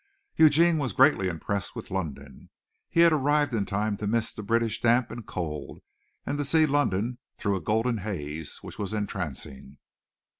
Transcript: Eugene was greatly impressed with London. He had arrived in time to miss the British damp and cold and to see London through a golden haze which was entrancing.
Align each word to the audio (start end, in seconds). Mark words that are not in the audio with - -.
Eugene 0.35 0.79
was 0.79 0.93
greatly 0.93 1.27
impressed 1.27 1.75
with 1.75 1.91
London. 1.91 2.49
He 2.89 3.01
had 3.01 3.13
arrived 3.13 3.53
in 3.53 3.67
time 3.67 3.97
to 3.97 4.07
miss 4.07 4.33
the 4.33 4.41
British 4.41 4.81
damp 4.81 5.11
and 5.11 5.27
cold 5.27 5.83
and 6.25 6.39
to 6.39 6.43
see 6.43 6.65
London 6.65 7.19
through 7.37 7.55
a 7.57 7.61
golden 7.61 7.99
haze 7.99 8.57
which 8.63 8.79
was 8.79 8.93
entrancing. 8.93 9.77